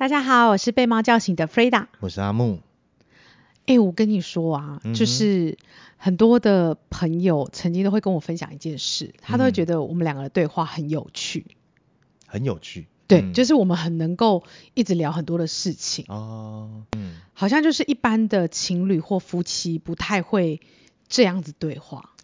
[0.00, 2.60] 大家好，我是被猫叫醒的 Freda，我是阿木。
[3.66, 5.58] 哎、欸，我跟你说啊，嗯、就是
[5.98, 11.44] 很多的朋友曾经都会跟我分享一件事，他都会觉得我们两个的对话很有趣，
[12.26, 12.86] 很有趣。
[13.08, 20.62] 对，嗯、就是我们很能够一直聊很多的事情哦，嗯，好像就是一般的情侣或夫妻不太会
[21.08, 22.14] 这样子对话。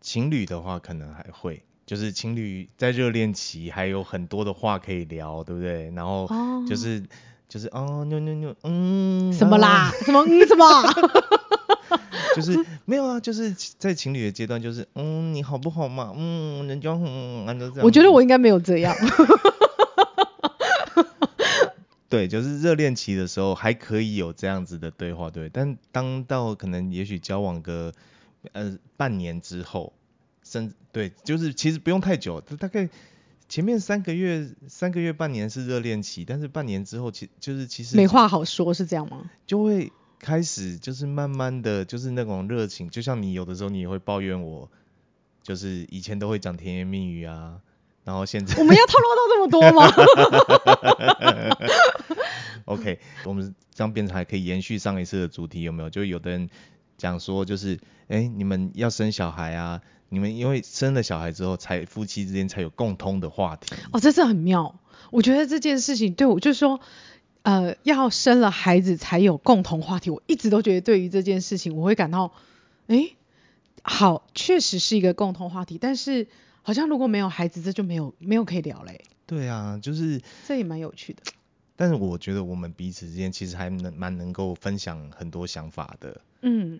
[0.00, 1.62] 情侣的话可能还会。
[1.90, 5.90] 就是情侣在热恋期还有很多的话可以聊，对不对？
[5.90, 6.24] 然后
[6.64, 7.08] 就是、oh.
[7.48, 9.90] 就是哦，妞妞妞，嗯，什么啦？
[10.04, 10.64] 什么嗯什么？
[12.36, 16.14] 就是没有啊，就是在情侣的阶段，就是嗯，你好不好嘛？
[16.16, 17.84] 嗯，人家嗯，按照这样。
[17.84, 18.94] 我觉得我应该没有这样。
[22.08, 25.48] 对，就是热恋期的时候还可以有这样子的对话，对。
[25.48, 27.92] 但当到可能也许交往个
[28.52, 29.92] 呃半年之后。
[30.50, 32.88] 甚对，就是其实不用太久，大概
[33.48, 39.30] 前面三个月、三个月、半年是热恋期，但是半年之后，其就是其实没话好说，是这样吗？
[39.46, 44.68] 就会开始就是慢慢的就是那种热情，就像你有的时候你也会抱怨我，
[45.44, 47.60] 就是以前都会讲甜言蜜语啊，
[48.02, 49.88] 然后现在我们要透露到这么多吗？
[52.66, 55.90] OK，我们这样变成还可以延续上一次的主题有没有？
[55.90, 56.50] 就有的人
[56.98, 59.80] 讲说就是，哎，你们要生小孩啊。
[60.10, 63.74] 你们因为生了小孩之后，才夫妻之间才有共通的话题。
[63.92, 64.78] 哦，这是很妙。
[65.10, 66.80] 我觉得这件事情对我就是说，
[67.42, 70.10] 呃，要生了孩子才有共同话题。
[70.10, 72.32] 我一直都觉得对于这件事情，我会感到，
[72.88, 73.10] 哎，
[73.82, 75.78] 好，确实是一个共同话题。
[75.80, 76.28] 但是
[76.62, 79.02] 好像如果没有孩子，这就没有没有可以聊嘞。
[79.26, 81.22] 对啊，就是这也蛮有趣的。
[81.80, 86.20] 但是我觉得我们彼此之间其实还能蛮能够分享很多想法的。
[86.42, 86.78] 嗯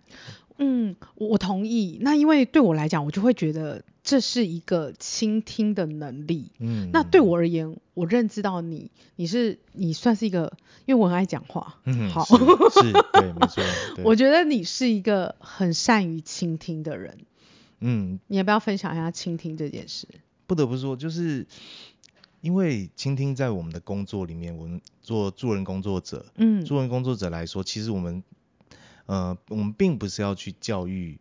[0.59, 1.97] 嗯，我同意。
[2.03, 6.53] 那因为对我来讲，我就会觉得这是一个倾听的能力。
[6.59, 10.52] 嗯，那对我而言，我认知到你，你是你算是一个，
[10.85, 11.79] 因为我很爱讲话。
[11.86, 12.36] 嗯，好，是，
[12.83, 13.64] 是对，没错。
[14.05, 17.20] 我觉得你是一个很善于倾听的人。
[17.79, 20.07] 嗯，你要不要分享一下倾听这件事？
[20.47, 21.47] 不得不说，就是。
[22.40, 28.23] 因为倾听在我们的工作里面，我们做助人工作者，嗯，助人工作者来说，其实我们，
[29.06, 31.18] 呃，我们并不是要去教育，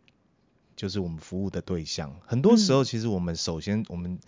[0.76, 2.16] 就是我们服务的对象。
[2.26, 4.20] 很多时候，其实我们首先，我们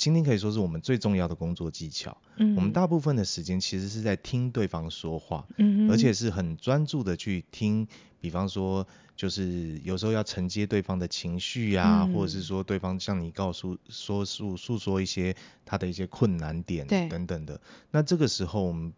[0.00, 2.16] 倾听可以说是我们最重要的工作技巧。
[2.36, 7.86] 嗯，我们大部分的时间其实是在听对方说话，嗯，而且是很专注的去听。
[8.18, 17.60] 比方说，就是有时候要承接对方的情绪啊，嗯、或者是说对方向你告诉、说诉、诉说一些他的一些困难点等等的。
[17.90, 18.94] 那这个时候，我们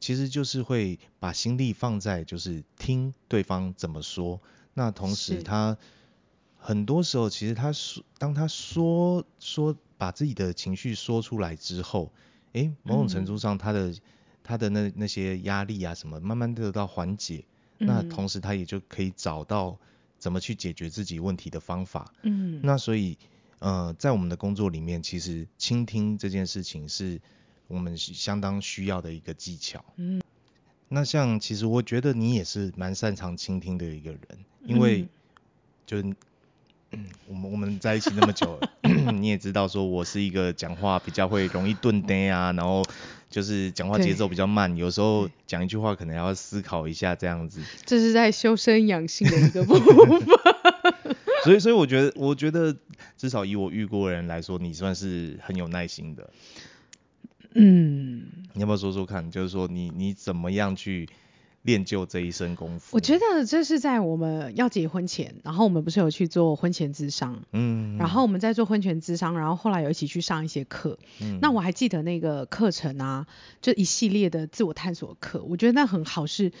[0.00, 4.40] 其实就是会把心力放在就是听对方怎么说。
[4.74, 5.76] 那同时，他
[6.56, 12.10] 很多时候其实他说，当他说说把自己的情绪说出来之后，
[12.54, 14.00] 诶，某种程度上他的、嗯、
[14.42, 17.44] 他的那那些压力啊什么，慢慢得到缓解。
[17.76, 19.78] 那同时，他也就可以找到
[20.18, 22.14] 怎么去解决自己问题的方法。
[22.22, 23.18] 嗯，那所以，
[23.58, 27.20] 呃，在我们的工作里面，其实倾听这件事情是
[27.68, 29.84] 我们相当需要的一个技巧。
[29.96, 30.22] 嗯，
[30.88, 34.20] 那像其实我觉得你也是蛮擅长倾听的一个人，
[34.64, 35.06] 因为
[35.84, 36.16] 就嗯，
[37.26, 38.70] 我们我们在一起那么久了，
[39.12, 42.82] 你也知道说我是一个讲话比较会容易顿呆啊，然后。
[43.30, 47.60] 就是讲话节奏比较慢，有时候讲一句话可能要思考一下这样子。
[47.86, 50.20] 这是在修身养性的一个部分。
[51.44, 52.76] 所以，所以我觉得，我觉得
[53.16, 56.28] 至少以我遇过的人来说，你算是很有耐心的。
[57.54, 58.24] 嗯。
[58.54, 59.30] 你要不要说说看？
[59.30, 61.08] 就是说你你怎么样去？
[61.62, 62.96] 练就这一身功夫。
[62.96, 73.26] 我觉得这是在我们要结婚前，然后我们不是有去做婚前咨商，嗯，然后我们在做婚前咨商，然后后来有一起去上一些课，嗯，那我还记得那个课程啊，
[73.60, 76.52] 就一系列的自我探索课，我觉得那很好是，是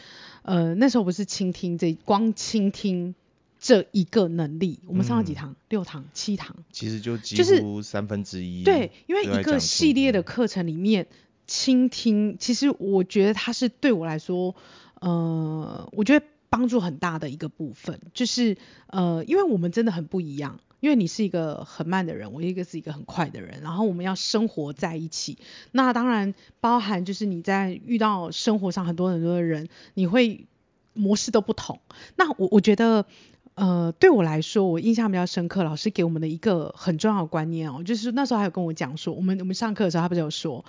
[0.42, 3.14] 呃那时候不是倾听这光倾听
[3.58, 5.52] 这一个能力，我们上了几堂？
[5.52, 11.06] 嗯、六堂、七堂，其实就几乎三分之一，对，因为一个系列的课程里面
[11.46, 14.54] 倾听，其实我觉得它是对我来说。
[15.00, 18.56] 呃，我觉得帮助很大的一个部分，就是
[18.88, 25.38] 呃，因为我们真的很不一样，因为你是一个很慢的人，我一个是一个很快的人，然后我们要生活在一起，
[25.72, 30.46] 那当然包含就是你在遇到生活上很多很多的人，你会
[30.92, 31.80] 模式都不同。
[32.16, 33.06] 那我我觉得，
[33.54, 40.64] 呃，对我来说，我印象比较深刻，老师给我们的一个很重要的观念哦，就是那时候还有跟我讲说，我们我们上课的时候他不是有说。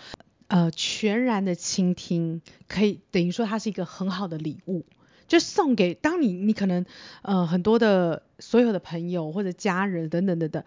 [0.51, 4.85] 呃，全然的倾听，可以等于说它是一个很好的礼物，
[5.29, 6.85] 就送给当你你可能
[7.21, 10.65] 呃很多的所有的朋友或者家人等等等等，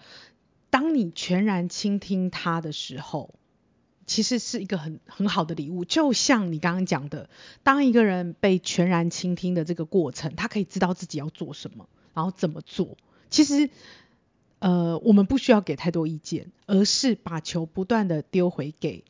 [0.71, 3.35] 当你全然倾听他的时候，
[4.07, 5.85] 其实是一个很很好的礼物。
[5.85, 7.29] 就像你刚刚讲的，
[7.63, 12.97] 当一个人被全然倾听的这个过程，他可以知道自己要做什么，然后怎么做。
[13.29, 13.69] 其实，
[14.61, 19.05] 呃，我们不需要给太多意见，而是把球不断的丢回给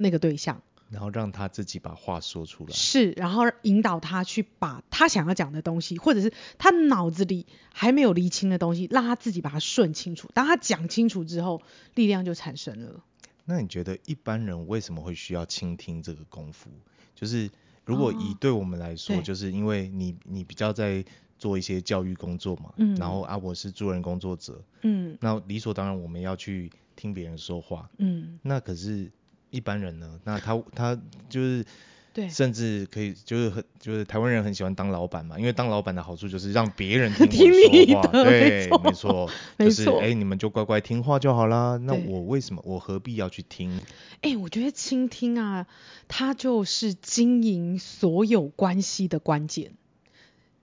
[0.00, 0.60] 那个对象。
[0.90, 10.28] 然后让他自己把话说出来，是，然后引导他去把他想要讲的东西，或者是他脑子里还没有厘清的东西，让他自己把它顺清楚。
[10.34, 11.62] 当他讲清楚之后，
[11.94, 13.04] 力量就产生了。
[13.44, 16.68] 那你觉得一般人为什么会需要倾听这个功夫？
[17.14, 17.48] 就是
[17.84, 21.04] 如果以对我们来说，哦、就是因为你你比较在
[21.38, 29.08] 做一些教育工作嘛，嗯，然后啊我是助人工作者，嗯，那理所当然我们要去听别人说话，嗯，那可是。
[29.50, 30.20] 一般人呢？
[30.24, 30.98] 那他他
[31.28, 31.64] 就是，
[32.12, 41.76] 对，甚至可以就是很就是台湾人很喜欢当老板嘛，因为当老板的好处就是让别人听 你说话，对，没错， 就是哎、欸，你们就乖乖听话就好啦。
[41.76, 43.76] 那我为什么我何必要去听？
[44.22, 45.66] 哎、欸，我觉得倾听啊，
[46.08, 49.72] 它就是经营所有关系的关键，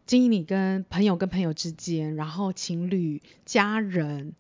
[0.06, 4.34] 经营你跟朋友跟朋友之间，然后情侣、家人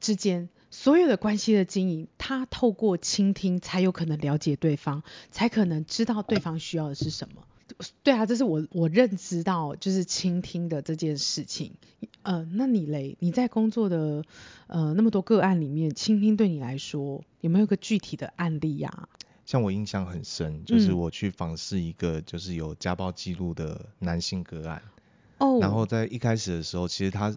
[0.00, 0.48] 之间。
[0.80, 5.02] 所有的关系的经营，他透过倾听才有可能了解对方，
[5.32, 7.42] 才可能知道对方需要的是什么。
[8.04, 11.72] 对啊，这是我我认知到就是倾听的这件事情。
[12.22, 13.16] 呃，那你嘞？
[13.18, 14.22] 你在工作的
[14.68, 19.08] 呃那么多个案里面，倾听对你来说有没有一个具体的案例呀、啊？
[19.46, 24.80] 像我印象很深，就是我去访视一个就是有家暴记录的男性个案。
[25.38, 25.58] 哦。
[25.60, 27.36] 然后在一开始的时候，其实他。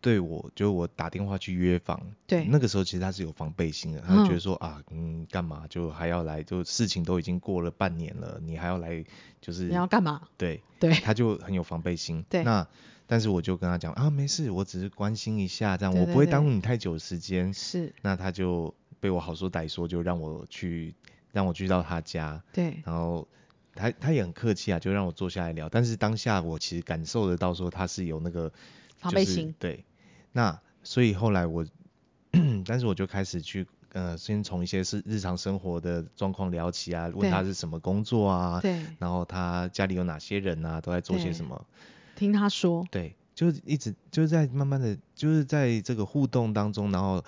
[0.00, 9.04] 对我，就我打电话去约房，对，那个时候其实他是有防备心的，他就觉得说、嗯、啊，嗯，干嘛就还要来，就事情都已经过了半年了，你还要来，
[9.42, 10.22] 就是你要干嘛？
[10.38, 12.24] 对对，他就很有防备心。
[12.30, 12.66] 对，那
[13.06, 17.52] 但是我就跟他讲啊，没事，我只是关心一下，这样我不会耽误你太久时间。
[17.52, 20.94] 是，那他就被我好说歹说，就让我去，
[21.32, 22.42] 让我去到他家。
[22.54, 23.28] 对，然后
[23.74, 25.68] 他他也很客气啊，就让我坐下来聊。
[25.68, 28.50] 但是当下我其实感受得到说他是有那个
[28.96, 29.84] 防备心，对。
[30.32, 31.66] 那所以后来我，
[32.64, 41.66] 但是我就开始去呃，先从一些是日常生活的状况聊起啊，问他是什么工作啊，对，然后他家里有哪些人啊，都在做些什么，
[42.14, 47.24] 听他说，对，就一直就是在慢慢的就是在这个互动当中，然后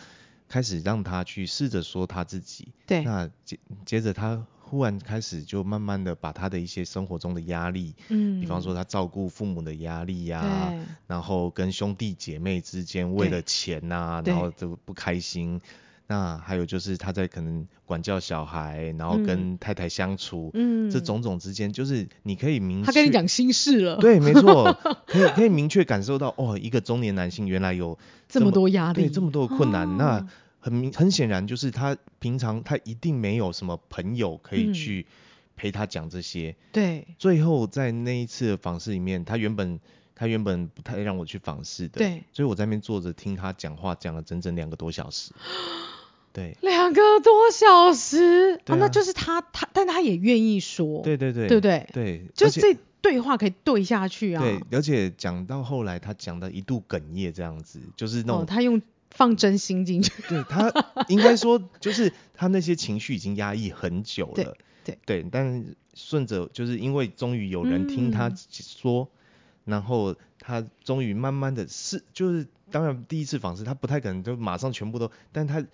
[0.48, 4.46] 开始让他去试着说他自己，对，那接接着他。
[4.72, 10.72] 忽然开始就慢慢的把他的一些生活中的压力，嗯，比方说他照顾父母的压力呀、啊，
[11.06, 15.60] 然后跟兄弟姐妹之间为了钱呐、啊，然后就不开心。
[16.06, 24.72] 那还有就是他在可能管教小孩，然后跟太太相处，嗯，这种种之间，就是你可以明，他跟你讲心事了，对，没错，
[25.06, 30.28] 可以可以明确感受到，哦，一个中年男性原来有这么，多压力，对，这么多的困难，哦、那。
[30.62, 35.04] 很明很显然，就是他平常他一定没有什么朋友可以去
[35.56, 36.54] 陪他讲这些。
[36.56, 37.08] 嗯、对。
[37.18, 39.80] 最后在那一次的访视里面，他原本
[40.14, 41.98] 他原本不太让我去访视的。
[41.98, 42.22] 对。
[42.32, 45.32] 所以我在那边坐着听他讲话，讲了整整两个多小时。
[46.32, 46.56] 对。
[46.60, 48.60] 两个多小时。
[48.66, 51.02] 那就是他他，但他也愿意说。
[51.02, 51.48] 对对对。
[51.48, 51.88] 对不对？
[51.92, 52.26] 对。
[52.36, 54.40] 就这对话可以对下去啊。
[54.40, 58.42] 对，而且讲到后来，他讲的一度哽咽这样子，就是那种。
[58.42, 58.80] 哦、他用。
[59.14, 60.72] 放真心进去，对他
[61.08, 65.64] 应该说就是他那些情绪已经压抑很久了，对对，对，但
[65.94, 69.08] 顺着就是因为终于有人听他说，
[69.64, 75.64] 嗯、然后他终于慢慢的是就是当然第一次访视他不太可能就马上全部都，但他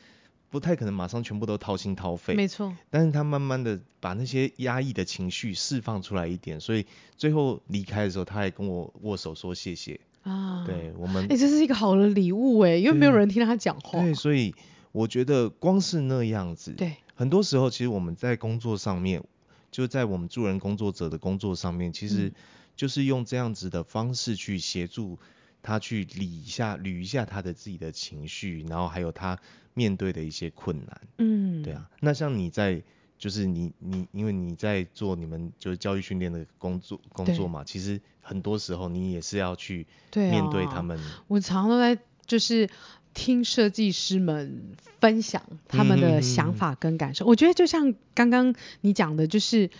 [0.50, 10.00] 不太可能马上全部都掏心掏肺，没错，但是他慢慢的把那些压抑的情绪释放出来一点，所以最后离开的时候他还跟我握手说谢谢。
[10.22, 14.00] 啊，对我们，哎、欸，这是一个好的礼物哎，因为没有人听他讲话。
[14.00, 14.54] 对，所以
[14.92, 19.22] 我觉得光是那样子，对，很多时候其实我们在工作上面，
[19.70, 22.32] 就在我们助人工作者的工作上面，其实
[22.76, 25.18] 就是用这样子的方式去协助
[25.62, 29.38] 他去理一下、捋一下他的自己的情绪，然后还有他
[29.74, 31.00] 面对的一些困难。
[31.18, 32.82] 嗯，对啊，那像你在。
[33.18, 40.98] 就是你你因为你在做你们就是教育训练的工作工作嘛，其实很多时候你也是要去面对他们。
[41.26, 42.70] 我常常都在就是
[43.14, 44.62] 听设计师们
[45.00, 47.24] 分享他们的想法跟感受。
[47.24, 49.70] 嗯、我觉得就像刚刚你讲的，就是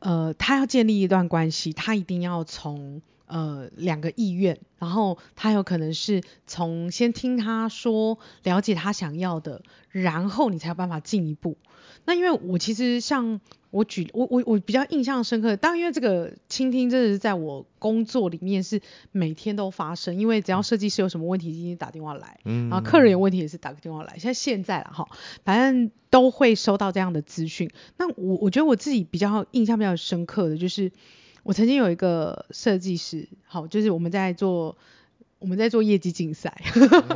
[0.00, 11.56] 呃，他要建立一段关系，他一定要从呃两个意愿，然后他有可能是从先听他说，了解他想要的，然后你才有办法进一步。
[12.04, 13.40] 那因为我其实像
[13.70, 18.80] 我举我我我比较印象深刻的，当然因为这个倾听真的是在我工作里面是
[19.10, 25.08] 每天都发生，因为只要设计师有什么问题，今天打电话来，嗯，然后客人有问题也是打个电话来，像现在了哈，
[25.44, 27.68] 反正都会收到这样的资讯。
[27.96, 30.92] 那我我觉得我自己比较印象比较深刻的就是，
[31.46, 34.76] 我曾经有一个设计师，好，就是我们在做。
[35.38, 36.62] 我们在做业绩竞赛，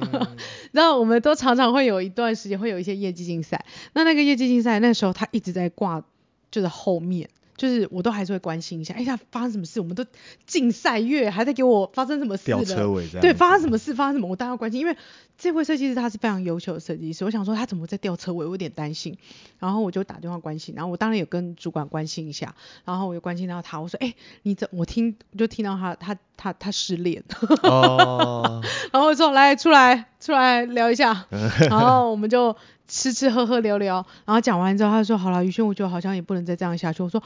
[0.72, 3.64] 然后我们都常常会有一段时间会有一些业绩竞赛。
[3.94, 6.04] 那那个业绩竞赛那时候他一直在挂，
[6.50, 7.30] 就是后面。
[7.60, 9.80] 就是我都还是会关心一下，哎呀，发生什么事？
[9.80, 10.02] 我们都
[10.46, 12.46] 竞赛月还在给我发生什么事？
[12.46, 13.06] 吊车尾。
[13.20, 13.92] 对，发生什么事？
[13.92, 14.26] 发生什么？
[14.28, 14.96] 我当然要关心，因为
[15.36, 17.22] 这位设计师他是非常优秀的设计师。
[17.26, 18.46] 我想说他怎么在吊车尾？
[18.46, 19.18] 我有点担心。
[19.58, 22.54] 然后我就打电话关心，然后我当然有跟主管关心一下，
[22.86, 24.66] 然后我就关心到他，我说，哎，你怎？
[24.72, 27.22] 我听就听到他他他他失恋。
[27.62, 28.62] 哦。
[28.90, 31.26] 然后我说来出来出来聊一下，
[31.68, 32.56] 然后我们就
[32.88, 37.02] 吃吃喝喝聊聊，然后讲完之后他就说好了，宇轩，我觉得好像也不能再这样下去。
[37.02, 37.22] 我说。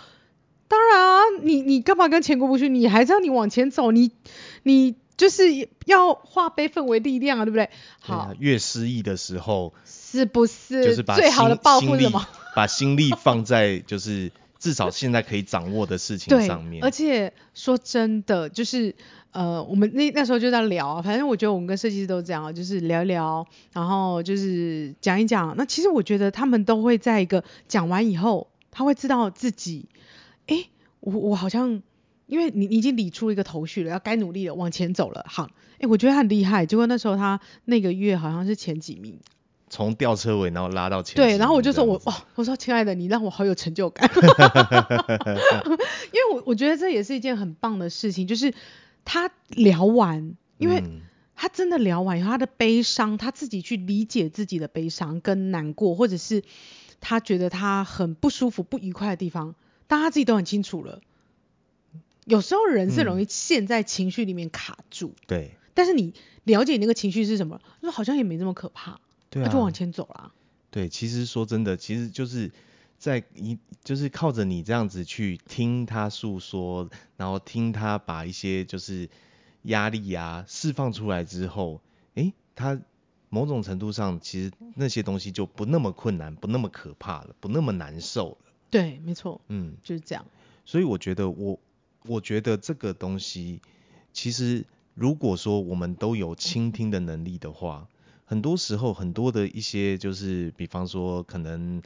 [0.66, 2.68] 当然啊，你你干嘛跟钱过不去？
[2.68, 4.11] 你还是要你往前走，你
[4.62, 7.68] 你就是要化悲愤为力量啊，对不对？
[8.00, 10.85] 好，啊、越失意的时候，是不是？
[10.85, 12.26] 就是把最好的报复什么？
[12.56, 16.83] 把心力放在就是至少现在可以掌握的事情上面。
[16.83, 18.94] 而且说真的，就是
[19.33, 25.54] 呃，我们那那时候就在聊啊，反正我觉得我们跟设计师都这样，就是聊一聊，然后就是讲一讲。
[25.56, 29.87] 那其实我觉得他们都会在一个讲完以后，他会知道自己。
[31.05, 31.83] 哎，我我好像，
[32.27, 35.25] 因为你你已经理出一个头绪了，要该努力了，往前走了。
[35.29, 36.65] 好，哎，我觉得他很厉害。
[36.65, 39.19] 结果那时候他那个月好像是前几名，
[39.69, 41.17] 从吊车尾然后拉到前。
[41.17, 44.11] 对，然后我就说我哇，我说亲爱的，你让我好有成就感。
[46.13, 48.55] 因为我我觉得这也是一件很棒的事情，就是
[49.05, 50.83] 他聊完，因为
[51.37, 56.43] 他真的聊完以后，他的悲伤，他自己去理解自己的悲伤跟难过，或者是
[57.01, 59.55] 他觉得他很不舒服、不愉快的地方。
[59.87, 61.00] 但他自己都很清楚了，
[62.25, 65.09] 有时候人是容易陷在情绪里面卡住。
[65.09, 65.50] 嗯、对。
[65.75, 66.14] 但是你
[66.45, 69.00] 了解你那个情绪是什么，就好像也没这么可怕。
[69.29, 69.47] 对啊。
[69.47, 70.33] 那就往前走啦。
[70.71, 72.50] 对，其实说真的，其实就是
[72.99, 79.09] 在一，就是靠着你这样子去听他诉说，然后听他把一些就是
[79.62, 81.81] 压力啊释放出来之后，
[82.14, 82.81] 诶，他
[83.29, 88.44] 某种程度上其实那些东西就不那么困难，不那么可怕了，不那么难受了。
[88.75, 90.26] 对，没错，嗯，就是这样。
[90.64, 91.61] 所以我觉得我，
[92.09, 93.61] 我觉得这个东西，
[94.12, 94.64] 其实
[94.95, 97.87] 如果说我们都有倾听的能力的话，
[98.25, 101.81] 很多时候很多的一些就是，比方说可能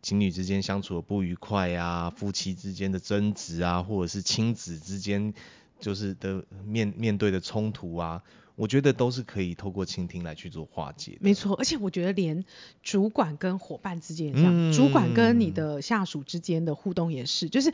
[0.00, 5.34] 情侣之间相处的不愉快啊，夫妻之间的争执啊，或者是亲子之间
[5.78, 8.22] 就是的面面对的冲突啊。
[8.60, 11.16] 我觉得都是可以透过倾听来去做化解。
[11.22, 12.44] 没错，而且我觉得连
[12.82, 17.72] 主管跟伙伴之间也这样，嗯，主管跟你的下属之间的互动也是，就是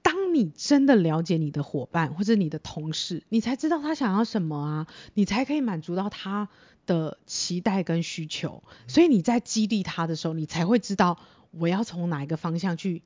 [0.00, 6.48] 当你真的了解你的伙伴或者你的同事，你才知道他想要什么啊，你才可以满足到他
[6.86, 8.64] 的期待跟需求。
[8.86, 11.18] 所以你在激励他的时候，你才会知道
[11.50, 13.02] 我要从哪一个方向去。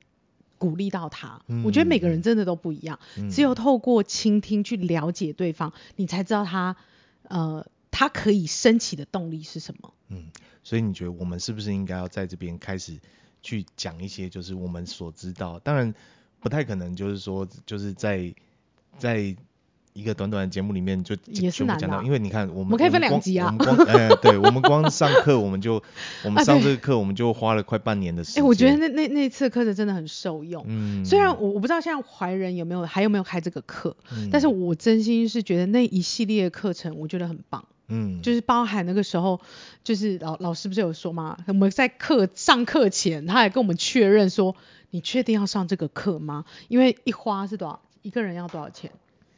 [0.57, 6.75] 鼓励到他，我觉得每个人真的都不一样，嗯、只有透过倾听去了解对方，嗯、你才知道他，
[7.23, 9.93] 呃，他可以升起的动力是什么。
[10.09, 10.27] 嗯，
[10.63, 12.99] 所以你觉得我们是不是应该要在这边开始
[13.41, 15.93] 去讲一些，就是我们所知道，当然
[16.39, 18.33] 不太可能，就是说，就是在
[18.97, 19.35] 在。
[19.95, 23.47] 一个短短的节目里面就全部讲到，因为你看我们，我们可以分两集啊。
[23.47, 25.81] 我们光，呃，对，我们光上课我们就，
[26.25, 28.43] 我们上这个课我们就花了快半年的时间。
[28.43, 30.65] 哎，我觉得那那那次课程真的很受用。
[30.67, 31.05] 嗯。
[31.05, 37.63] 虽然我我不知道现在怀仁有没有还有没有开这个课，嗯，但是我真心是觉得那一系列课程我觉得很棒。
[37.87, 38.21] 嗯。
[38.21, 39.39] 就是包含那个时候，
[39.81, 41.37] 就是老老师不是有说吗？
[41.47, 44.57] 我们在课上课前，他还跟我们确认说
[44.91, 47.79] ：“你确定要上这个课吗？”因为一花是多少？
[48.01, 48.91] 一个人要多少钱？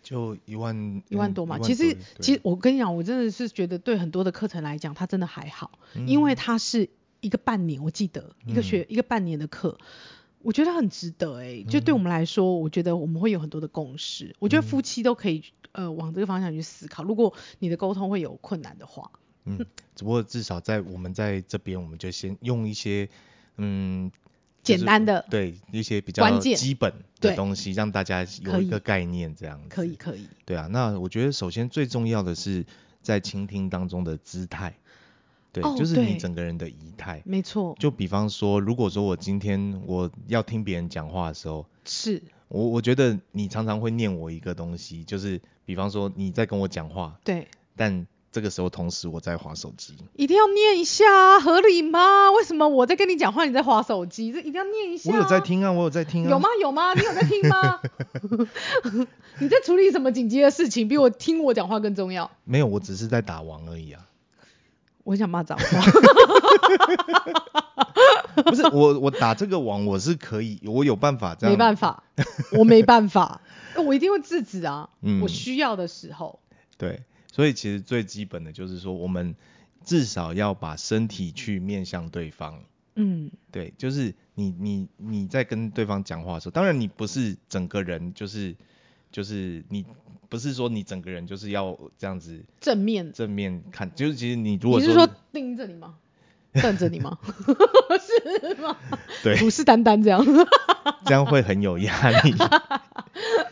[0.08, 6.88] 就一万一万多嘛，其实其实我跟你讲，我真的是觉得对很多的课程来讲，它真的还好，嗯、因为它是
[7.20, 9.78] 一个半年，我记得一个学、嗯、一个半年的课，
[10.44, 19.12] 我觉得很值得哎、欸，就对我们来说，我觉得我们会有很多的共识，嗯、我觉得夫妻都可以呃往这个方向去思考，如果你的沟通会有困难的话，
[19.44, 19.58] 嗯，
[19.94, 23.10] 只不过至少在我们在这边，我们就先用一些
[23.58, 24.10] 嗯。
[24.68, 29.70] 简单的对一些比较基本的东西，让大家有一个概念，这样子。
[29.70, 30.28] 可以可以。
[30.46, 32.66] 对啊，那我觉得首先最重要的是
[33.02, 34.76] 在倾听当中的姿态，
[35.52, 37.22] 对，哦、就是你整个人的仪态。
[37.26, 37.76] 没错。
[37.80, 42.22] 就比方说，如果说我今天我要听别人讲话的时候，是。
[42.50, 47.46] 我我觉得你常常会念我一个东西，就是比方说你在跟我讲话，对，
[47.76, 52.30] 但这个时候同时我在划手机，一定要念一下，合理吗？
[52.34, 54.32] 为什么我在跟你讲话，你在划手机？
[54.32, 55.10] 这一定要念一下。
[55.12, 56.30] 我有在听啊，我有在听啊。
[56.30, 56.48] 有吗？
[56.62, 56.94] 有吗？
[56.94, 57.82] 你有在听吗？
[59.42, 60.88] 你在处理什么紧急的事情？
[60.88, 62.30] 比我听我讲话更重要？
[62.44, 64.06] 没有，我只是在打王而已啊。
[65.04, 65.66] 我想骂脏话。
[68.46, 71.52] 不是我，我打这个网我是可以，我有办法这样。
[71.52, 72.04] 没办法，
[72.56, 73.42] 我没办法，
[73.84, 74.90] 我一定会制止啊。
[75.02, 76.40] 嗯，我需要的时候。
[76.78, 77.02] 对，
[77.38, 79.36] 所以其实最基本的就是说，我们
[79.86, 82.64] 至少要把身体去面向对方。
[82.96, 88.56] 嗯，对，就是你你你在跟对方讲话的时候，当然你不是整个人，就是
[89.12, 89.86] 就是你
[90.30, 95.94] 不是说你整个人就是要这样子正面正面看，就是其实你如果是说盯着你吗？
[96.54, 97.20] 瞪着你吗？
[98.02, 98.76] 是吗？
[99.22, 100.26] 对，虎视眈眈这样，
[101.06, 102.34] 这样会很有压力。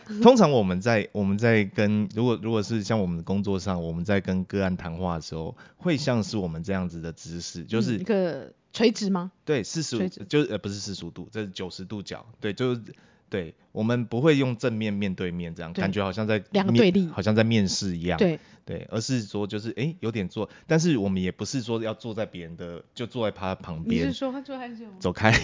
[0.22, 9.32] 通常我们在我们在跟如果如果是像我们的工作上，我们在跟个案谈话的时候，会像是我们这样子的姿势，就是、嗯、一个垂直吗？
[9.44, 12.80] 对，四十五，就是呃不是四十五度，这是九十度角，对，就是。
[13.28, 18.16] 对，我们不会用正面面对面这样，感觉好像在两个对立，好像在面试一样。
[18.16, 24.04] 对对，而是说就是哎有点坐，但是我们也不是说要坐在别人的，就坐在他旁边。
[24.04, 24.84] 你是说他坐很久？
[25.00, 25.34] 走开。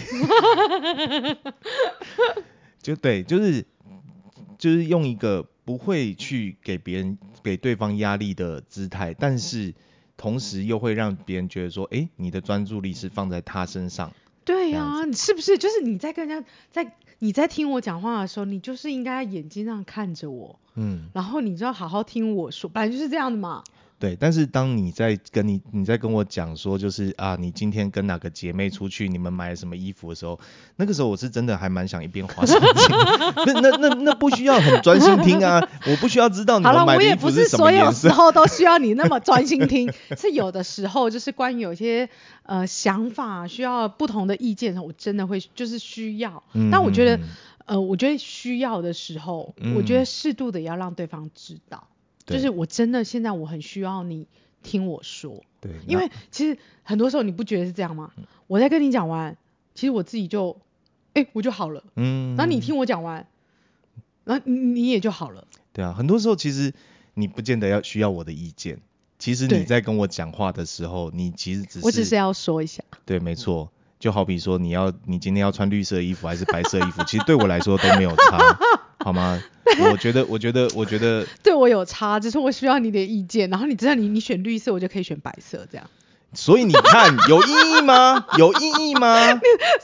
[2.81, 3.65] 就对，就是
[4.63, 9.73] 就是用一个不会去给别人给对方压力的姿态，但是
[10.15, 14.13] 同时又会让别人觉得说，哎，你的专注力是放在他身上。
[14.45, 16.95] 对呀、啊，你是不是就是你在跟人家在？
[17.19, 23.63] 你在听我讲话的时候，你就是应该眼睛上看着我，嗯，然后你就要好好听我说，本来就是这样的嘛。
[24.03, 30.37] 对，但是当你在跟你你在跟我讲说，就是啊，你今天跟哪个姐妹出去，你们买了什么衣服的时候，
[30.75, 32.65] 那个时候我是真的还蛮想一边滑手机。
[33.45, 37.79] 那那那那不需要很专心听啊，我不需要知道你们买的衣服是什么颜色。
[37.85, 42.09] 好了，我也不是所有时候都需要你那么专心听，是有的时候就是关于有些
[42.41, 46.43] 呃想法需要不同的意见，我真的会就是需要。
[46.51, 47.17] 嗯、但我觉得
[47.63, 51.87] 呃，我觉得需要的时候，嗯、我觉得适度的也要让对方知道。
[52.25, 54.27] 就是我真的现在我很需要你
[54.61, 58.11] 听我说，对，因为其实很多时候你不觉得是这样吗？
[58.17, 59.35] 嗯、我在跟你讲完，
[59.75, 60.57] 其实我自己就，
[61.13, 63.27] 哎、欸，我就好了，嗯，然后你听我讲完，
[64.23, 65.47] 然后你也就好了。
[65.73, 66.73] 对啊，很多时候其实
[67.13, 68.79] 你不见得要需要我的意见，
[69.19, 78.57] 其实你在跟我讲话的时候，你其实只是，我只是要说一下，对，没错，就好比说你要你今天要穿绿色衣服还是白色衣服，其实对我来说都没有差，
[79.03, 79.41] 好吗？
[79.91, 83.49] 我觉得，我觉得，我觉得 对我有差，只是我需要你的意见。
[83.49, 85.89] 然后你知道你，你你选绿色，我就可以选白色，这样。
[86.33, 88.25] 所以你看，有意义吗？
[88.39, 89.33] 有意义吗？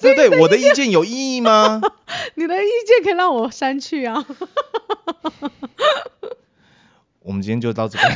[0.02, 0.40] 对不对？
[0.40, 1.82] 我的意见有意义吗？
[2.36, 4.26] 你的意见可以让我删去啊。
[7.20, 8.16] 我们今天就到这边，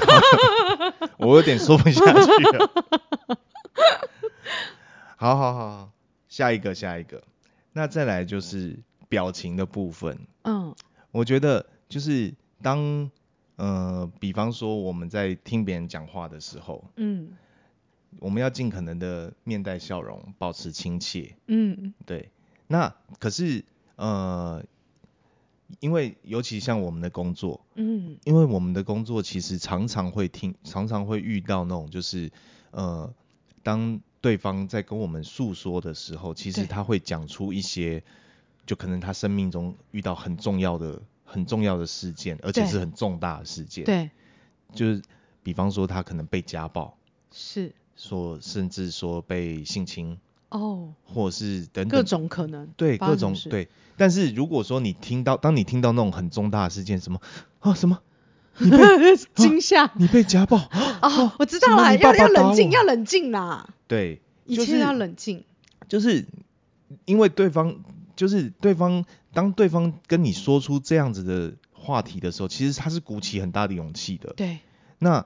[1.17, 2.71] 我有点说不下去了。
[5.15, 5.89] 好好好，
[6.27, 7.21] 下一个，下一个。
[7.73, 10.17] 那再来就是表情的部分。
[10.43, 10.73] 嗯。
[11.13, 13.11] 我觉得就是当
[13.55, 17.29] 呃，比方说我们在听别人讲话的时候，嗯，
[18.17, 22.31] 我们要尽可能的面带笑容，保持亲切，嗯，对。
[22.65, 23.63] 那可是
[23.95, 24.65] 呃，
[25.79, 32.31] 因为尤其像我们的工作，嗯，因为我们的工作其实常常会听，常常会遇到那种就是
[32.71, 33.13] 呃，
[33.61, 38.03] 当对方在跟我们诉说的时候，其实他会讲出一些。
[38.65, 43.83] 就可能他生命中遇到很重要的、很重要的事件，而且是很重大的事件。
[43.83, 44.09] 对，
[44.73, 45.01] 就是
[45.43, 46.97] 比方说他可能被家暴，
[47.31, 51.89] 是，说甚至说被性侵，哦，或者是等等。
[51.89, 53.67] 各种可能，对，各种对。
[53.97, 57.19] 但是如果说你听到，当你听到那种很重大的事件，什么
[57.59, 57.99] 啊什么，
[58.59, 58.77] 你被
[59.35, 60.55] 惊吓，你被家暴？
[60.57, 63.73] 啊，我知道了，要要冷静，要冷静啦。
[63.87, 65.43] 对，一切要冷静，
[65.89, 66.25] 就是
[67.03, 67.83] 因为对方。
[68.15, 74.33] 就是对方，当对方跟你说出这样子的话题的时候，其实他是鼓起很大的勇气的。
[74.35, 74.59] 对。
[74.99, 75.25] 那，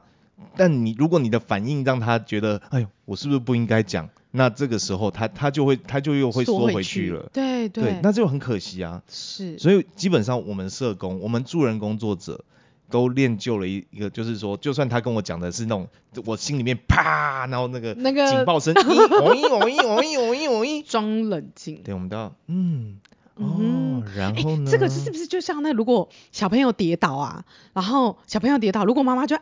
[0.55, 4.09] 但你如果你的反应让他觉得，哎呦，我是不是不应该讲？
[4.31, 7.29] 那这个时候他他就会他就又会缩回去了。
[7.33, 7.99] 对对，对。
[8.03, 9.01] 那就很可惜啊。
[9.09, 9.57] 是。
[9.57, 12.43] 所以基本上我们社工，我们助人工作者
[12.89, 15.87] 都练就了一一个，就是说，就算他跟我讲的是那种，
[16.25, 21.81] 我心里面啪，然后那个那个警报声， 咦，哦咦哦咦哦咦哦咦哦咦，装冷静。
[21.83, 22.99] 对，我们都要，嗯，
[23.37, 24.71] 哦，然后呢？
[24.71, 29.41] 这个是不是就像那如果小朋友跌倒啊，然后小朋友跌倒，如果妈妈就啊，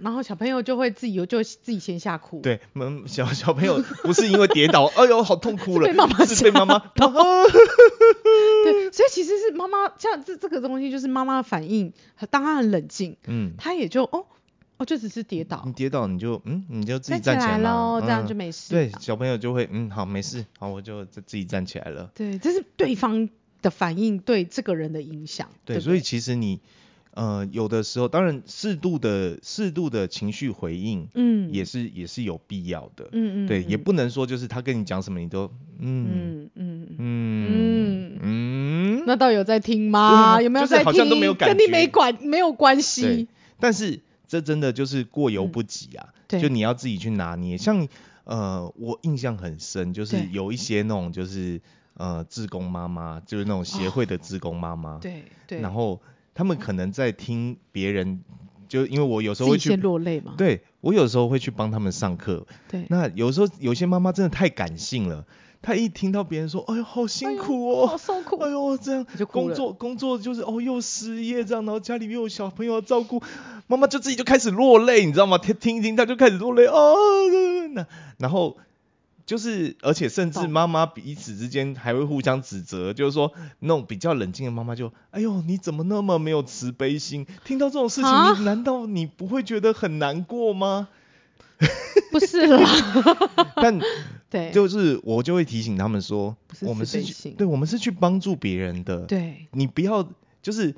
[0.00, 2.40] 然后小朋友就会自己有就自己先吓哭。
[2.40, 6.78] 对，嗯，小小朋友不是因为跌倒，哎呦好痛 哭了，是被妈妈是被妈妈。
[8.64, 11.92] 对，所以其实是妈妈这样这这个东西就是妈妈的反应，
[12.30, 14.26] 当她很冷静，嗯，她也就哦。
[14.78, 15.60] 哦，就只是跌倒。
[15.66, 18.70] 你跌倒，你就嗯，你就自己站起来了，这样就没事。
[18.70, 22.12] 对，小朋友就会嗯，好，没事，好，我就自己站起来了。
[22.14, 23.28] 对，这是对方
[23.60, 25.48] 的反应对这个人的影响。
[25.64, 26.60] 对，所以其实你
[27.14, 33.08] 呃有的时候，当然适度的适度的情绪回应，嗯，也是也是有必要的。
[33.10, 33.48] 嗯嗯。
[33.48, 40.40] 对，也不能说就是他跟你讲什么你都嗯嗯嗯嗯嗯，那倒有在听吗？
[40.40, 40.84] 有没有在听？
[40.84, 43.26] 好像都没有感觉，跟你没关没有关系。
[43.58, 43.98] 但是。
[44.28, 46.14] 这真的就是过犹不及啊！
[46.28, 47.56] 嗯、就你要自己去拿捏。
[47.56, 47.88] 像
[48.24, 51.58] 呃，我印象很深，就是有一些那种就是
[51.94, 54.96] 呃，自工妈妈，就是那种协会的自工妈妈。
[54.96, 55.60] 哦、对对。
[55.60, 55.98] 然后
[56.34, 58.22] 他们可能在听别人，
[58.68, 60.34] 就因为我有时候会去落泪嘛。
[60.36, 62.46] 对，我有时候会去帮他们上课。
[62.68, 62.84] 对。
[62.90, 65.24] 那有时候有些妈妈真的太感性了。
[65.60, 73.20] 她一听到别人说，哎呦，好辛苦哦，哎、好受苦，哎呦，这样工作工作就是哦，又失业这样，然后家里又有小朋友要照顾，
[73.68, 75.38] 妈妈就自己就开始落泪，你知道吗？
[75.38, 76.96] 听听一听，她就开始落泪哦，
[77.74, 78.56] 那然后
[79.24, 87.26] 就是，而且甚至妈妈彼此之间还会互相指责，就是说那种比较冷静的妈妈就，哎呦，你怎么那么没有慈悲心？
[87.44, 90.88] 听到这种事情，啊、你难道你不会觉得很难过吗？
[92.10, 92.64] 不是啦，
[93.56, 93.78] 但
[94.30, 100.08] 对，就是我就会提醒他们说，我们是去，对，我们是去帮助别人的，对，你不要
[100.40, 100.74] 就是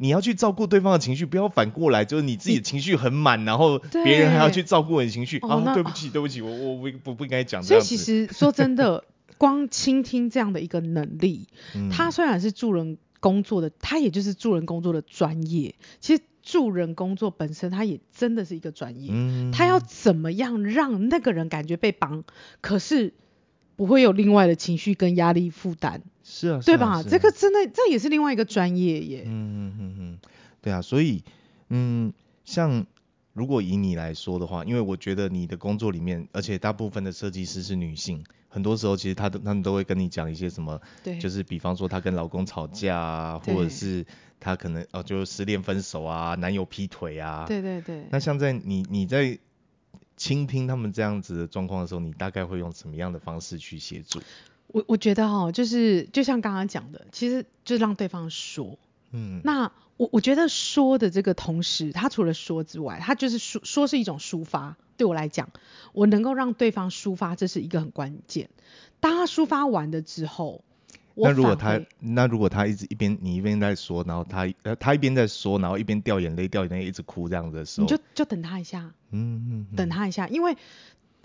[0.00, 7.84] 你要去照顾对方的情绪，不要反过来就是你自己的情绪很满，然后别人还要去照顾你的情绪啊，对不起，对不起，我我不不不应该讲这样。
[7.84, 9.04] 所以其实说真的，
[9.36, 11.46] 光倾听这样的一个能力，
[11.92, 16.22] 他虽然是助人工作的，他也就是助人工作的专业，其实。
[16.42, 19.10] 助人工作本身，他也真的是一个专业。
[19.12, 22.24] 嗯，他要怎么样让那个人感觉被帮，
[22.62, 23.12] 可是
[23.76, 26.02] 不会有另外的情绪跟压力负担。
[26.30, 27.02] 是啊，对吧？
[27.02, 29.24] 这个真的，这也是另外一个专业耶。
[29.26, 30.18] 嗯嗯嗯嗯，
[30.62, 31.24] 对啊，所以
[31.68, 32.12] 嗯，
[32.44, 32.86] 像
[33.32, 44.06] 如果以你来说的话，因为我觉得你的工作里面，而且大部分的设计师是女性，很多时候其实她都他们都会跟你讲一些什么，对，就是比方说她跟老公吵架啊，或者是。
[44.42, 47.44] 她可能哦，就失恋分手啊，男友劈腿啊。
[47.46, 48.06] 对对对。
[48.10, 49.38] 那像在你你在
[50.16, 54.18] 倾听他们这样子的状况的时候，你大概会用什么样的方式去协助？
[54.72, 58.78] 我我觉得哈、哦，就是就像刚刚讲的，其实就是让对方说。
[59.12, 59.40] 嗯。
[59.44, 64.76] 那我我觉得说的这个同时，他除了说之外，他就是说说是一种抒发。
[64.96, 65.48] 对我来讲，
[65.92, 68.50] 我能够让对方抒发，这是一个很关键。
[69.00, 70.62] 当他抒发完了之后。
[71.14, 80.56] 那如果他，那如果他一直一边你一边在说，然后他呃他一边在说，然后一边掉眼泪掉眼泪一直哭这样子的时候，你就就等他一下，嗯嗯，等他一下，因为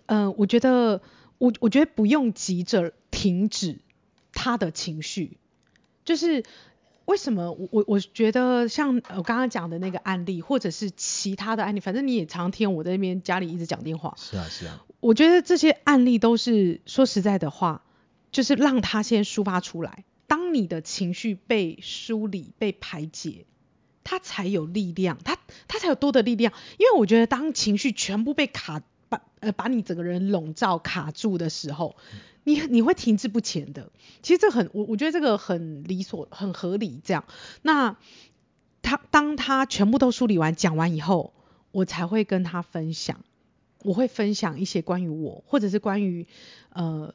[0.07, 1.01] 呃我觉得
[1.37, 3.79] 我我觉得不用急着停止
[4.33, 5.37] 他的情绪，
[6.03, 6.43] 就是
[7.05, 17.81] 为什么我我我觉得像我刚刚讲的那个案例，或者是其他的案例，反正你也常听我在那边家里一直讲电话，是啊是啊，我觉得这些案例都是说实在的话。
[18.31, 23.45] 就是让他先抒发出来，当你的情绪被梳理、被排解，
[24.03, 25.37] 他才有力量，他
[25.69, 26.51] 他才有多的力量。
[26.77, 31.95] 因为我觉得，当情绪全部被卡把呃把你整个人笼罩卡住的时候，
[32.45, 33.91] 你你会停滞不前的。
[34.21, 37.01] 其实这很我我觉得这个很理所很合理。
[37.03, 37.25] 这样，
[37.61, 37.97] 那
[38.81, 41.33] 他当他全部都梳理完、讲完以后，
[41.71, 43.19] 我才会跟他分享，
[43.83, 46.25] 我会分享一些关于我，或者是关于
[46.69, 47.13] 呃。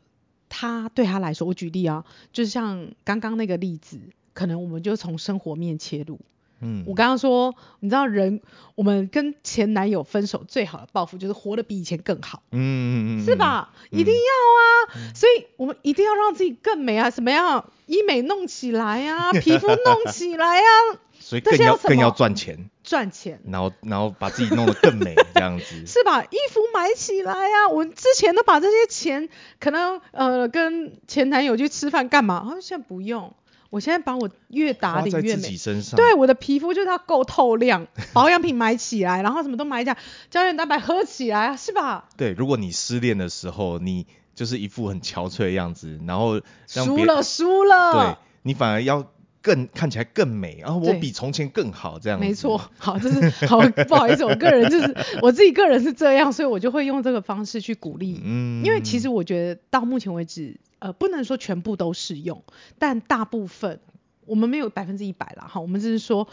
[0.52, 4.00] 他对他来说，我举例啊，就像刚刚那个例子，
[4.34, 6.18] 可能我们就从生活面切入。
[6.60, 8.40] 嗯，我刚刚说，你知道人，
[8.74, 12.42] 我们跟前男友分手最好的报复就是活得比以前更好。
[12.52, 13.70] 嗯嗯嗯，是吧？
[13.90, 17.70] 嗯、一定要啊，嗯、所以我们一定要让自己更美啊，什么样？
[17.86, 20.98] 医美弄起来啊， 皮肤弄起来啊。
[21.18, 22.70] 所以更要更要赚钱。
[22.82, 26.24] 赚钱，然后然后把自己弄得更美，这样子 是吧？
[26.24, 27.68] 衣服买起来呀、啊！
[27.68, 29.28] 我之前都把这些钱，
[29.60, 32.36] 可能呃跟前男友去吃饭干嘛？
[32.36, 33.32] 啊，现在不用，
[33.70, 35.56] 我现在把我越打理越美。
[35.96, 39.96] 对，我的皮肤就是要够透亮，保养品买起来，然后什么都买一下，
[40.28, 42.08] 胶原蛋白喝起来，是吧？
[42.16, 49.10] 对，如果你失恋的时候，你就是一副很憔悴的样子，然后输了输了，对你反而要。
[49.42, 52.20] 更看起来更美，然后我比从前更好这样。
[52.20, 58.20] 没错，好，这是好，不好意思，我个人就是我自己个人是这样，所以我就会用这个方式去鼓励。
[58.22, 62.42] 嗯，因为其实我觉得到目前为止，呃，不能说全部都适用，
[62.78, 63.80] 但大部分
[64.26, 66.26] 我们没有百分之一百啦，哈，我们只是说，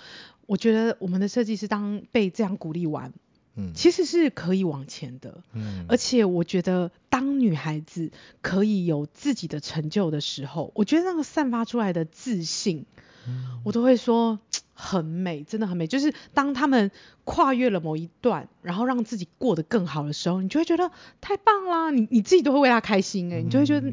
[0.46, 3.14] 我觉得我们的设计师当被这样鼓励完，
[3.56, 12.86] 嗯，其实是可以往前的，嗯，而且我觉得当女孩子可以有自己的成就的时候，我觉得那个散发出来的自信，
[13.28, 14.40] 嗯，我都会说。
[14.80, 15.88] 很美，真的很美。
[15.88, 16.92] 就是当他们
[17.24, 21.90] 跨越了某一段，然后让自己过得更好的时候，你就会觉得太棒啦！
[21.90, 23.92] 你你自己都会为他开心哎、欸，你就会觉得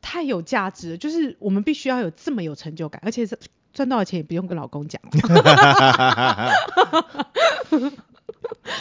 [0.00, 0.96] 太有价值了。
[0.96, 3.38] 就是我们必须要有这么有成就感，而且是
[3.72, 5.00] 赚到的钱也不用跟老公讲。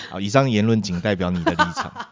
[0.09, 2.07] 好，以上言论仅代表你的立场。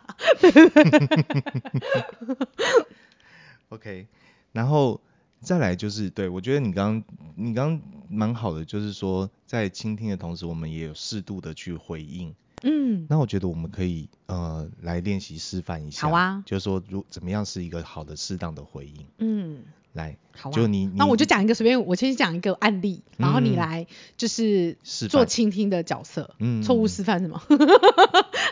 [3.70, 4.08] OK，
[4.52, 5.02] 然后。
[5.40, 7.04] 再来就是，对，我觉得你刚刚
[7.36, 12.34] 你刚刚蛮好的，就是说在倾听的同时，我们也有适度的去回应。
[12.64, 16.08] 嗯，那我觉得我们可以呃来练习示范一下。
[16.08, 16.44] 好啊。
[16.46, 19.06] 就是说如怎么样是一个好的适当的回应。
[19.20, 19.64] 嗯。
[19.94, 20.18] 来。
[20.36, 20.54] 好啊。
[20.54, 23.86] 就你，那我就讲一个随便，我先讲一个案例，然后你来
[24.18, 24.78] 就是
[25.10, 26.34] 做倾听的角色。
[26.40, 26.64] 嗯。
[26.64, 27.42] 错误示范什么？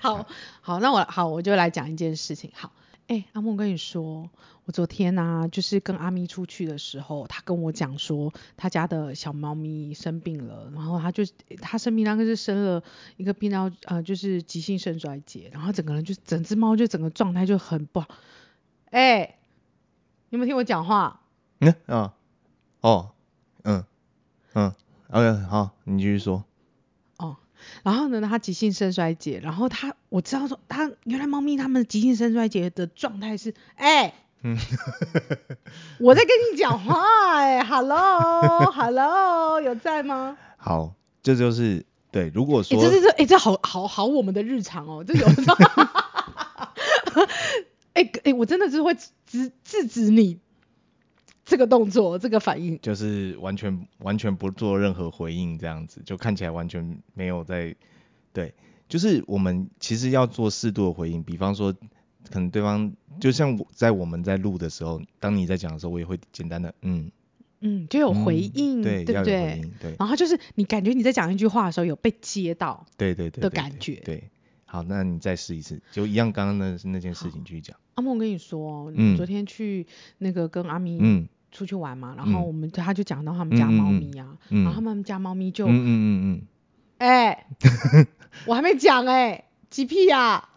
[0.01, 0.27] 好 好，
[0.61, 2.51] 好，那我好我就来讲一件事情。
[2.53, 2.71] 好。
[3.07, 4.27] 哎、阿木，我跟你说，
[4.65, 11.23] 我昨天呢、就是跟阿咪出去的时候，他跟我讲说，他家的小猫咪生病了，然后他就
[11.61, 12.83] 他生病那个是生了
[13.17, 18.07] 一个病到呃，就是急性肾衰竭，然后整个人就整只猫就整个状态就很不好。
[18.89, 19.35] 哎、欸，
[20.31, 21.21] 有没有听我讲话？
[21.59, 22.15] 嗯啊，
[22.81, 23.11] 哦，
[23.63, 23.85] 嗯
[24.53, 24.73] 嗯
[25.09, 26.43] ，OK，好，你继续说。
[27.83, 34.57] 然后呢，它急性肾衰竭，然后它我知道说它原来猫咪它们急性肾衰竭的状态是，哎，嗯，
[35.99, 37.01] 我在跟你讲话，
[37.37, 40.37] 哎，Hello Hello，有在吗？
[40.57, 45.55] 好，这就是对，如果说，这这这，哎，这好好好我们的日常哦，这有时候，
[47.93, 50.39] 哎哎，我真的是会制制止你。
[51.45, 57.75] 这个动作，这个反应，就是完全完全不做任何回应，这样子就看起来完全没有在，
[58.33, 58.53] 对，
[58.89, 61.71] 就是我们其实要做适度的回应，比方说，
[62.31, 67.11] 可能对方就像在我们在录的时候，当你在讲的时候，我也会简单的嗯
[67.61, 69.61] 嗯，就有回应，嗯、对，对不对？
[69.79, 74.31] 对，然后就是你感觉你在讲一句话的时候有被接到，对对对的感觉，对。
[74.67, 77.77] 好，那你再试一次，就一样刚刚那那件事情继续讲。
[77.93, 79.85] 阿梦，我跟你说，嗯，昨天去
[80.17, 81.27] 那个跟阿咪，嗯。
[81.55, 86.41] 出去玩嘛，然后我们他就讲到他们家猫咪啊，然后他们家猫咪就，嗯嗯嗯嗯，
[86.97, 88.07] 哎、欸，
[88.45, 90.49] 我还没讲哎、欸，鸡屁呀、啊，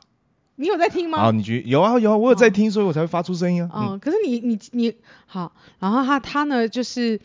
[0.56, 1.18] 你有在听吗？
[1.18, 3.70] 啊，你觉有啊有啊，我有在听，哦、所以我才会发出声音啊。
[3.74, 4.92] 嗯，可是你你你
[5.26, 7.20] 好，然后他他呢就是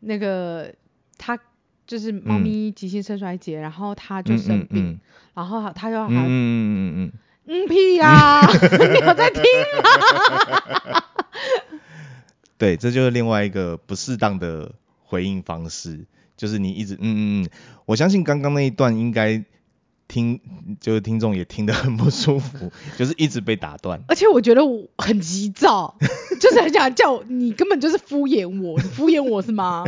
[0.00, 0.72] 那个
[1.18, 1.36] 他
[1.86, 4.70] 就是猫咪急性肾衰竭，然后他就生病，嗯。
[4.70, 5.00] 嗯嗯、
[5.34, 7.12] 然后他就还嗯嗯嗯嗯
[7.48, 7.68] 嗯。
[7.68, 8.08] 屁呀、
[8.42, 9.42] 啊，你有在听
[10.92, 11.02] 吗？
[12.58, 14.72] 对，这就是另外一个不适当的
[15.04, 17.50] 回应方式，就是你一直嗯嗯嗯，
[17.84, 19.44] 我相信刚刚那一段应该
[20.08, 20.40] 听，
[20.80, 24.02] 就是听众也听得很不舒服，就是一直被打断。
[24.08, 25.98] 而且我觉得我很急躁，
[26.40, 29.84] 就是很想叫你根本就是敷衍我，你敷衍我是吗？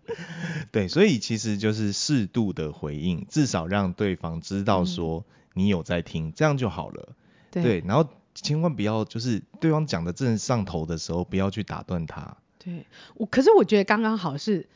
[0.72, 7.10] 对，所以其实就是适度的回应，至少让对方知道说你有在听，嗯、这样就好了。
[7.50, 8.08] 对，对，然后。
[8.34, 12.36] 千万不要，就是对方讲的正上头的时候，不要去打断他。
[12.58, 14.68] 对，我可是我觉得刚刚好是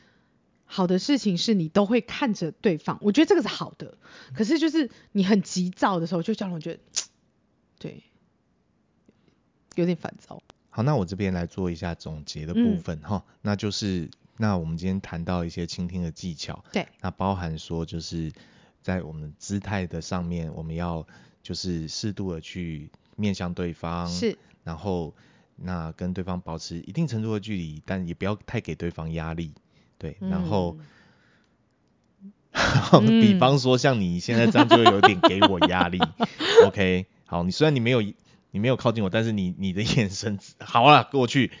[0.65, 3.97] 好的事情，是你都会看着对方，我觉得这个是好的。
[4.35, 6.79] 可是就是你很急躁的时候，就让我觉得，
[7.79, 8.03] 对，
[9.75, 10.41] 有点烦躁。
[10.69, 18.31] 好，那我这边来做一下总结的部分哈、嗯，那就是那我们今天谈到一些倾听的技巧，对，那包含说就是
[18.81, 21.07] 在我们姿态的上面，我们要
[21.41, 22.91] 就是适度的去。
[23.15, 25.13] 面向对方是，然后
[25.55, 29.53] 那跟对方保持一定程度的距离，但也不要太给对方压力，
[29.97, 30.77] 对，嗯、然后，
[32.51, 35.99] 嗯、 比方说像你现在这样就会有点给我压力，
[36.67, 38.01] OK，好，你虽然你没有
[38.51, 41.51] 你没有靠近我，但是你你的眼神好了过去，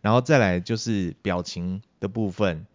[0.00, 2.66] 然后再来就是表情的部分，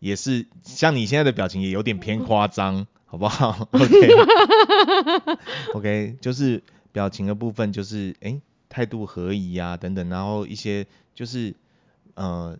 [0.00, 4.12] 也是像你现在的表情也有点偏夸张，好不好？OK，OK，
[6.14, 6.62] okay, 就是。
[6.94, 11.56] 表情的部分就是，哎，态度合宜啊，等等，然后一些就是，
[12.14, 12.56] 呃，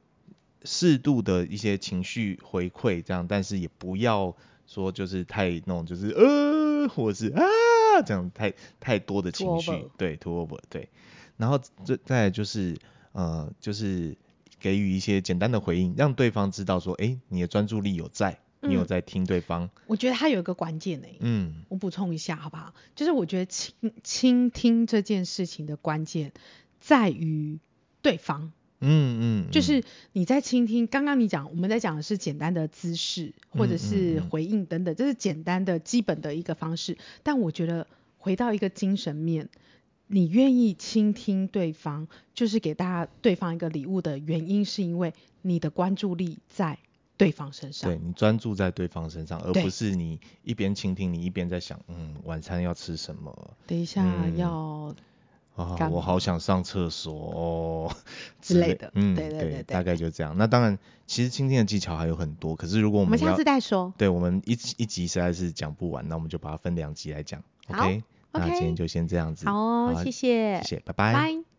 [0.64, 4.35] 适度的一些情绪回馈这样，但是也不要
[4.66, 7.42] 说就是太那种就是呃，或者是啊
[8.05, 10.88] 这样太太多的情绪，对，too over，对，
[11.37, 12.77] 然后这再来就是，
[13.12, 14.16] 呃，就是
[14.59, 18.40] 给予一些简单的回应，让对方知道说，哎，你的专注力有在。
[18.68, 19.64] 你有在听对方？
[19.64, 22.74] 嗯、我觉得他有一个关键诶，嗯，我补充一下好不好？
[22.94, 26.33] 就是我觉得倾倾听这件事情的关键
[26.81, 27.59] 在于
[28.03, 36.98] 对方，嗯嗯，就是你在倾听，刚刚你讲，我们在讲的是简单的姿势或者是回应等等，这是简单的基本的一个方式。
[37.22, 37.87] 但我觉得
[38.18, 39.48] 回到一个精神面，
[40.07, 46.79] 你愿意倾听对方，就是给大家对方一个礼物的原因，是因为你的关注力在
[47.16, 47.90] 对方身上。
[47.90, 53.57] 对，你专注在对方身上，而不是你一边倾听，你一边在想，嗯，晚餐要吃什么？
[53.66, 54.05] 等一下
[54.37, 54.94] 要。
[55.57, 57.96] 啊、哦，我好想上厕所哦
[58.42, 60.37] 之类的，嗯，对对对，对，大概就这样。
[60.37, 67.40] 那当然，其实倾听的技巧还有很多，可是如果我们，我们下次再说，对，我们一一集实在是讲不完，那我们就把它分两集来讲。
[67.68, 69.46] OK，那今天就先这样子。
[69.46, 71.53] 好哦，谢谢，谢谢，拜拜。